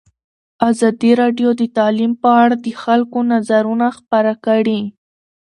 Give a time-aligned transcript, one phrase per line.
[0.69, 4.81] ازادي راډیو د تعلیم په اړه د خلکو نظرونه خپاره کړي.